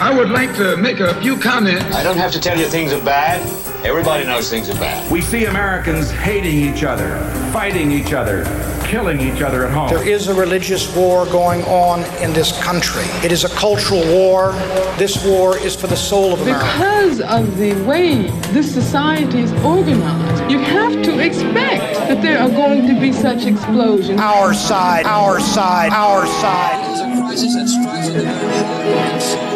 [0.00, 1.94] I would like to make a few comments.
[1.94, 3.42] I don't have to tell you things are bad.
[3.84, 5.12] Everybody knows things are bad.
[5.12, 7.18] We see Americans hating each other,
[7.52, 8.44] fighting each other,
[8.86, 9.90] killing each other at home.
[9.90, 13.04] There is a religious war going on in this country.
[13.22, 14.52] It is a cultural war.
[14.96, 16.64] This war is for the soul of America.
[16.64, 18.22] Because of the way
[18.52, 23.44] this society is organized, you have to expect that there are going to be such
[23.44, 24.18] explosions.
[24.18, 26.88] Our side, our side, our side.
[26.88, 29.49] It is a crisis that strikes at the very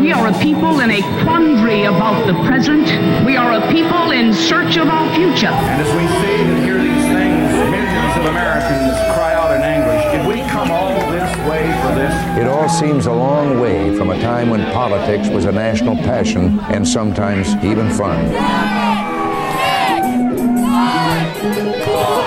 [0.00, 2.86] We are a people in a quandary about the present.
[3.26, 5.48] We are a people in search of our future.
[5.48, 10.02] And as we see and hear these things, millions of Americans cry out in anguish,
[10.12, 12.38] did we come all this way for this?
[12.38, 16.58] It all seems a long way from a time when politics was a national passion
[16.70, 18.24] and sometimes even fun.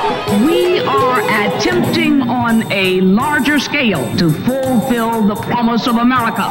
[0.09, 6.49] We are attempting on a larger scale to fulfill the promise of America.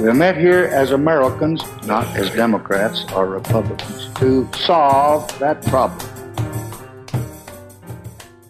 [0.00, 6.10] We are met here as Americans, not as Democrats or Republicans, to solve that problem.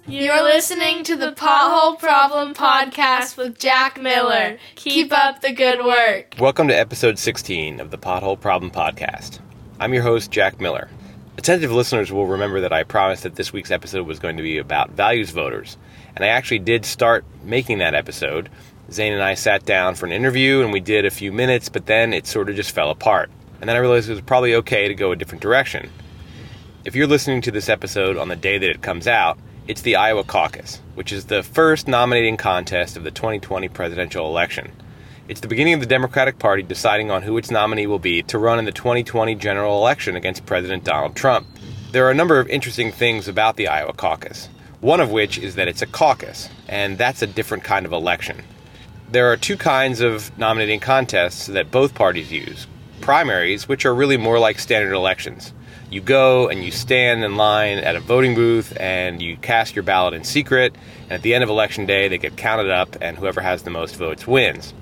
[0.07, 4.57] You're listening to the Pothole Problem Podcast with Jack Miller.
[4.77, 6.37] Keep up the good work.
[6.39, 9.41] Welcome to episode 16 of the Pothole Problem Podcast.
[9.79, 10.89] I'm your host, Jack Miller.
[11.37, 14.59] Attentive listeners will remember that I promised that this week's episode was going to be
[14.59, 15.77] about values voters,
[16.15, 18.49] and I actually did start making that episode.
[18.91, 21.87] Zane and I sat down for an interview and we did a few minutes, but
[21.87, 23.31] then it sort of just fell apart.
[23.61, 25.91] And then I realized it was probably okay to go a different direction.
[26.85, 29.97] If you're listening to this episode on the day that it comes out, it's the
[29.97, 34.71] Iowa caucus, which is the first nominating contest of the 2020 presidential election.
[35.27, 38.39] It's the beginning of the Democratic Party deciding on who its nominee will be to
[38.39, 41.47] run in the 2020 general election against President Donald Trump.
[41.93, 44.51] There are a number of interesting things about the Iowa caucus,
[44.83, 48.43] one of which is that it's a caucus, and that's a different kind of election.
[49.11, 52.67] There are two kinds of nominating contests that both parties use
[53.01, 55.55] primaries, which are really more like standard elections.
[55.91, 59.85] You go and you stand in line at a voting booth and you cast your
[59.85, 63.17] ballot in secret, and at the end of election day, they get counted up, and
[63.17, 64.75] whoever has the most votes wins.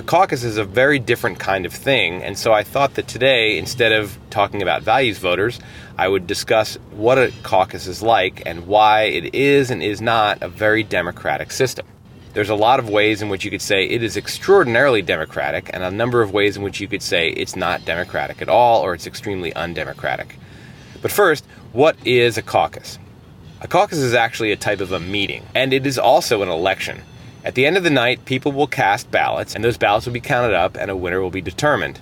[0.00, 3.58] A caucus is a very different kind of thing, and so I thought that today,
[3.58, 5.60] instead of talking about values voters,
[5.98, 10.40] I would discuss what a caucus is like and why it is and is not
[10.40, 11.84] a very democratic system.
[12.32, 15.82] There's a lot of ways in which you could say it is extraordinarily democratic, and
[15.82, 18.94] a number of ways in which you could say it's not democratic at all or
[18.94, 20.38] it's extremely undemocratic.
[21.02, 21.44] But first,
[21.74, 22.98] what is a caucus?
[23.60, 27.02] A caucus is actually a type of a meeting, and it is also an election.
[27.42, 30.20] At the end of the night, people will cast ballots, and those ballots will be
[30.20, 31.98] counted up, and a winner will be determined.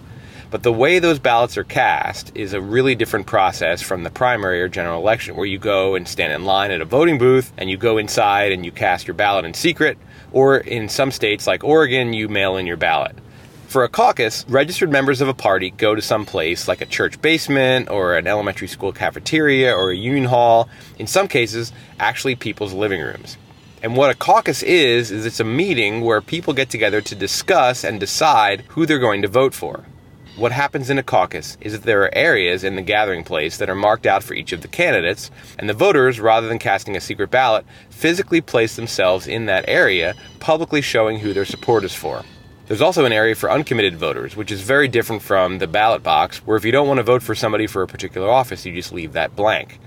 [0.50, 4.60] But the way those ballots are cast is a really different process from the primary
[4.60, 7.70] or general election, where you go and stand in line at a voting booth, and
[7.70, 9.96] you go inside and you cast your ballot in secret,
[10.32, 13.14] or in some states like Oregon, you mail in your ballot.
[13.68, 17.22] For a caucus, registered members of a party go to some place like a church
[17.22, 20.68] basement or an elementary school cafeteria or a union hall,
[20.98, 21.70] in some cases,
[22.00, 23.36] actually people's living rooms.
[23.80, 27.84] And what a caucus is, is it's a meeting where people get together to discuss
[27.84, 29.84] and decide who they're going to vote for.
[30.36, 33.70] What happens in a caucus is that there are areas in the gathering place that
[33.70, 37.00] are marked out for each of the candidates, and the voters, rather than casting a
[37.00, 42.24] secret ballot, physically place themselves in that area, publicly showing who their support is for.
[42.66, 46.38] There's also an area for uncommitted voters, which is very different from the ballot box,
[46.38, 48.92] where if you don't want to vote for somebody for a particular office, you just
[48.92, 49.80] leave that blank.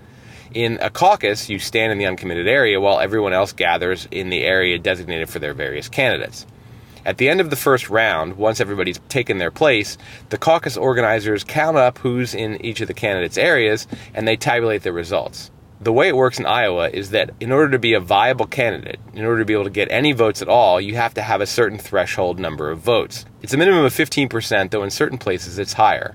[0.53, 4.43] In a caucus, you stand in the uncommitted area while everyone else gathers in the
[4.43, 6.45] area designated for their various candidates.
[7.05, 9.97] At the end of the first round, once everybody's taken their place,
[10.27, 14.83] the caucus organizers count up who's in each of the candidates' areas and they tabulate
[14.83, 15.51] the results.
[15.79, 18.99] The way it works in Iowa is that in order to be a viable candidate,
[19.13, 21.39] in order to be able to get any votes at all, you have to have
[21.39, 23.25] a certain threshold number of votes.
[23.41, 26.13] It's a minimum of 15%, though in certain places it's higher.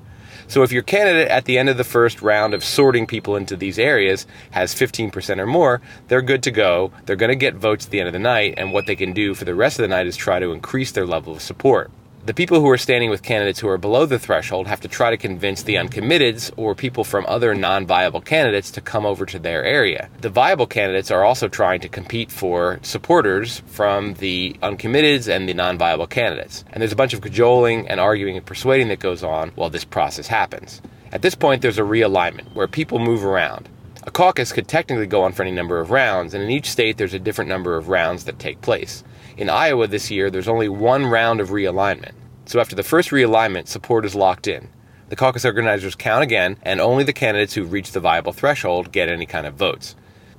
[0.48, 3.56] So if your candidate at the end of the first round of sorting people into
[3.56, 6.92] these areas has 15% or more, they're good to go.
[7.04, 9.12] They're going to get votes at the end of the night, and what they can
[9.12, 11.90] do for the rest of the night is try to increase their level of support.
[12.26, 15.10] The people who are standing with candidates who are below the threshold have to try
[15.10, 19.38] to convince the uncommitteds or people from other non viable candidates to come over to
[19.38, 20.10] their area.
[20.22, 25.54] The viable candidates are also trying to compete for supporters from the uncommitteds and the
[25.54, 26.64] non viable candidates.
[26.72, 29.84] And there's a bunch of cajoling and arguing and persuading that goes on while this
[29.84, 30.82] process happens.
[31.12, 33.68] At this point, there's a realignment where people move around.
[34.06, 36.96] A caucus could technically go on for any number of rounds, and in each state,
[36.96, 39.02] there's a different number of rounds that take place.
[39.36, 42.12] In Iowa this year, there's only one round of realignment.
[42.44, 44.68] So after the first realignment, support is locked in.
[45.08, 49.08] The caucus organizers count again, and only the candidates who reach the viable threshold get
[49.08, 49.96] any kind of votes.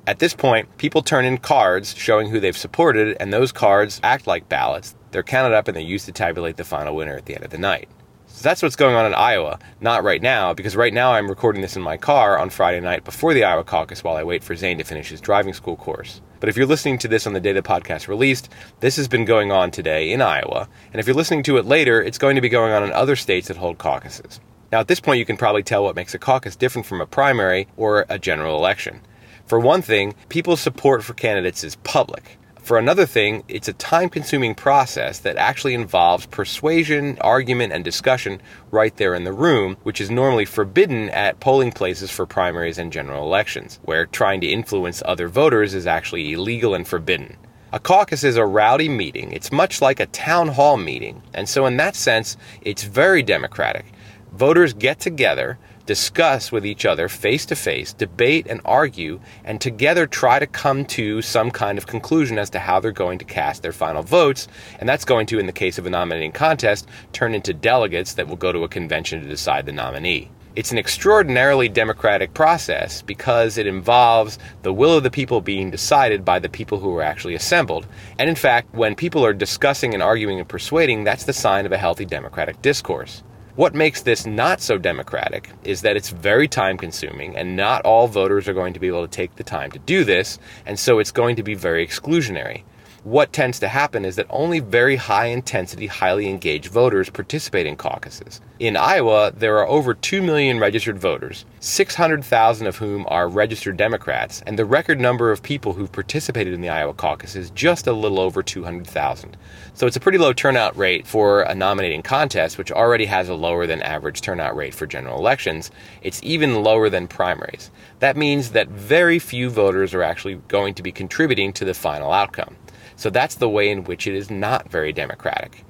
[0.08, 4.28] At this point, people turn in cards showing who they've supported, and those cards act
[4.28, 4.96] like ballots.
[5.12, 7.52] They're counted up and they're used to tabulate the final winner at the end of
[7.52, 7.90] the night.
[8.38, 9.57] So that's what's going on in Iowa.
[9.81, 13.04] Not right now, because right now I'm recording this in my car on Friday night
[13.04, 16.22] before the Iowa caucus while I wait for Zane to finish his driving school course.
[16.39, 18.50] But if you're listening to this on the day the podcast released,
[18.80, 20.69] this has been going on today in Iowa.
[20.94, 23.16] And if you're listening to it later, it's going to be going on in other
[23.16, 24.40] states that hold caucuses.
[24.72, 27.07] Now, at this point, you can probably tell what makes a caucus different from a
[27.07, 29.01] primary or a general election.
[29.48, 32.38] For one thing, people's support for candidates is public.
[32.68, 38.42] For another thing, it's a time consuming process that actually involves persuasion, argument, and discussion
[38.72, 42.92] right there in the room, which is normally forbidden at polling places for primaries and
[42.92, 47.38] general elections, where trying to influence other voters is actually illegal and forbidden.
[47.72, 49.31] A caucus is a rowdy meeting.
[49.31, 51.24] It's much like a town hall meeting.
[51.34, 53.86] And so, in that sense, it's very democratic.
[54.34, 60.06] Voters get together, discuss with each other face to face, debate and argue, and together
[60.06, 63.63] try to come to some kind of conclusion as to how they're going to cast
[63.63, 64.48] their final votes.
[64.80, 68.28] And that's going to, in the case of a nominating contest, turn into delegates that
[68.28, 70.30] will go to a convention to decide the nominee.
[70.57, 76.25] It's an extraordinarily democratic process because it involves the will of the people being decided
[76.25, 77.86] by the people who are actually assembled.
[78.18, 81.72] And in fact, when people are discussing and arguing and persuading, that's the sign of
[81.72, 83.22] a healthy democratic discourse.
[83.57, 88.07] What makes this not so democratic is that it's very time consuming, and not all
[88.07, 90.38] voters are going to be able to take the time to do this,
[90.68, 92.62] and so it's going to be very exclusionary.
[93.07, 97.77] What tends to happen is that only very high intensity, highly engaged voters participate in
[97.77, 98.42] caucuses.
[98.59, 104.44] In Iowa, there are over 2 million registered voters, 600,000 of whom are registered Democrats,
[104.45, 107.94] and the record number of people who've participated in the Iowa caucus is just a
[107.94, 109.38] little over 200,000.
[109.74, 113.36] So it's a pretty low turnout rate for a nominating contest, which already has a
[113.36, 115.71] lower than average turnout rate for general elections.
[116.01, 117.71] It's even lower than primaries.
[118.00, 122.12] That means that very few voters are actually going to be contributing to the final
[122.12, 122.57] outcome.
[122.98, 125.64] So that's the way in which it is not very democratic.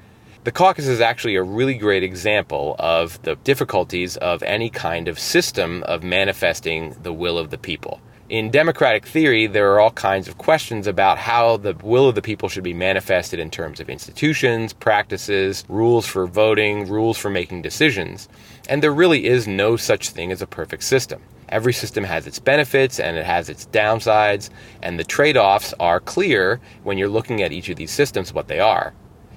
[0.45, 5.19] The caucus is actually a really great example of the difficulties of any kind of
[5.19, 7.99] system of manifesting the will of the people.
[8.29, 12.21] In democratic theory, there are all kinds of questions about how the will of the
[12.21, 17.61] people should be manifested in terms of institutions, practices, rules for voting, rules for making
[17.61, 18.29] decisions.
[18.69, 21.21] And there really is no such thing as a perfect system.
[21.49, 24.49] Every system has its benefits and it has its downsides,
[24.81, 28.47] and the trade offs are clear when you're looking at each of these systems, what
[28.47, 28.93] they are.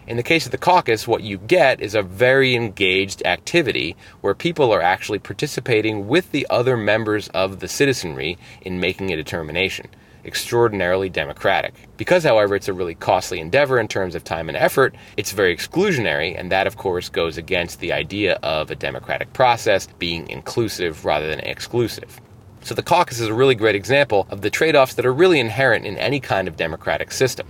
[0.06, 4.34] In the case of the caucus, what you get is a very engaged activity where
[4.34, 9.88] people are actually participating with the other members of the citizenry in making a determination
[10.24, 11.74] extraordinarily democratic.
[11.96, 15.54] Because, however, it's a really costly endeavor in terms of time and effort, it's very
[15.56, 21.04] exclusionary, and that, of course, goes against the idea of a democratic process being inclusive
[21.04, 22.20] rather than exclusive.
[22.62, 25.40] So, the caucus is a really great example of the trade offs that are really
[25.40, 27.46] inherent in any kind of democratic system.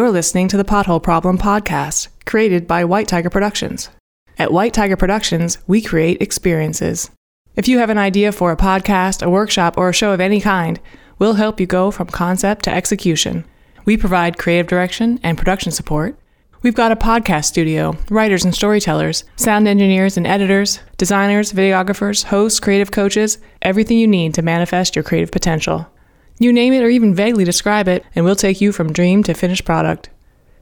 [0.00, 3.90] You're listening to the Pothole Problem podcast, created by White Tiger Productions.
[4.38, 7.10] At White Tiger Productions, we create experiences.
[7.54, 10.40] If you have an idea for a podcast, a workshop, or a show of any
[10.40, 10.80] kind,
[11.18, 13.44] we'll help you go from concept to execution.
[13.84, 16.18] We provide creative direction and production support.
[16.62, 22.58] We've got a podcast studio, writers and storytellers, sound engineers and editors, designers, videographers, hosts,
[22.58, 25.86] creative coaches, everything you need to manifest your creative potential.
[26.42, 29.34] You name it or even vaguely describe it, and we'll take you from dream to
[29.34, 30.08] finished product.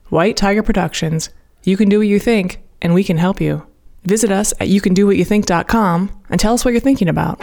[0.09, 1.31] White Tiger Productions.
[1.63, 3.65] You can do what you think, and we can help you.
[4.03, 7.41] Visit us at youcandowhatyouthink.com and tell us what you're thinking about.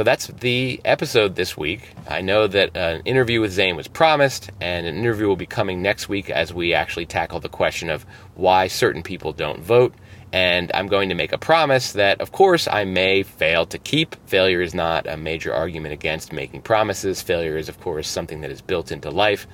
[0.00, 1.92] So that's the episode this week.
[2.08, 5.44] I know that uh, an interview with Zane was promised, and an interview will be
[5.44, 9.92] coming next week as we actually tackle the question of why certain people don't vote.
[10.32, 14.16] And I'm going to make a promise that, of course, I may fail to keep.
[14.26, 17.20] Failure is not a major argument against making promises.
[17.20, 19.46] Failure is, of course, something that is built into life.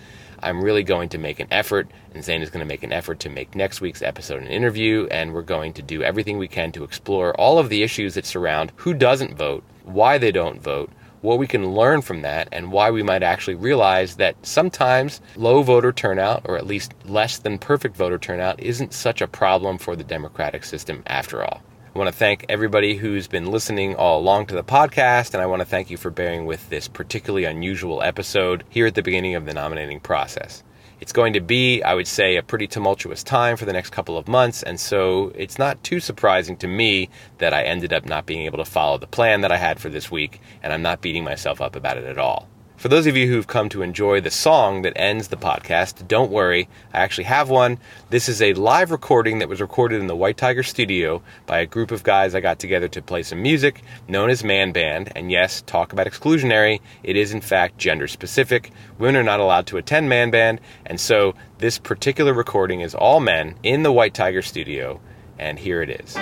[0.44, 3.18] I'm really going to make an effort, and Zane is going to make an effort
[3.18, 6.70] to make next week's episode an interview, and we're going to do everything we can
[6.70, 10.90] to explore all of the issues that surround who doesn't vote, why they don't vote,
[11.22, 15.62] what we can learn from that, and why we might actually realize that sometimes low
[15.62, 19.96] voter turnout, or at least less than perfect voter turnout, isn't such a problem for
[19.96, 21.62] the democratic system after all.
[21.94, 25.46] I want to thank everybody who's been listening all along to the podcast, and I
[25.46, 29.34] want to thank you for bearing with this particularly unusual episode here at the beginning
[29.34, 30.62] of the nominating process.
[30.98, 34.16] It's going to be, I would say, a pretty tumultuous time for the next couple
[34.16, 38.24] of months, and so it's not too surprising to me that I ended up not
[38.24, 41.02] being able to follow the plan that I had for this week, and I'm not
[41.02, 42.48] beating myself up about it at all.
[42.76, 46.30] For those of you who've come to enjoy the song that ends the podcast, don't
[46.30, 47.78] worry, I actually have one.
[48.10, 51.66] This is a live recording that was recorded in the White Tiger studio by a
[51.66, 55.10] group of guys I got together to play some music known as Man Band.
[55.16, 58.70] And yes, talk about exclusionary, it is in fact gender specific.
[58.98, 63.20] Women are not allowed to attend Man Band, and so this particular recording is all
[63.20, 65.00] men in the White Tiger studio,
[65.38, 66.14] and here it is.